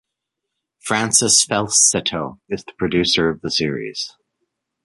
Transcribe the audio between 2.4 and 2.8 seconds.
is the